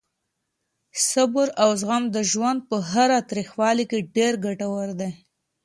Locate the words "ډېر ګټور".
4.15-4.89